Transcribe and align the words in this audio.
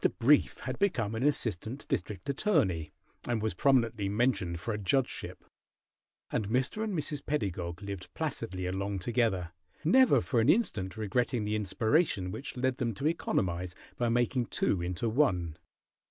Brief 0.17 0.57
had 0.61 0.79
become 0.79 1.13
an 1.13 1.21
assistant 1.21 1.87
district 1.87 2.27
attorney, 2.27 2.91
and 3.27 3.39
was 3.39 3.53
prominently 3.53 4.09
mentioned 4.09 4.59
for 4.59 4.73
a 4.73 4.79
judgeship, 4.79 5.45
and 6.31 6.49
Mr. 6.49 6.83
and 6.83 6.97
Mrs. 6.97 7.23
Pedagog 7.23 7.83
lived 7.83 8.11
placidly 8.15 8.65
along 8.65 8.97
together, 8.97 9.51
never 9.83 10.19
for 10.19 10.39
an 10.39 10.49
instant 10.49 10.97
regretting 10.97 11.45
the 11.45 11.55
inspiration 11.55 12.31
which 12.31 12.57
led 12.57 12.77
them 12.77 12.95
to 12.95 13.05
economize 13.05 13.75
by 13.95 14.09
making 14.09 14.47
two 14.47 14.81
into 14.81 15.07
one. 15.07 15.55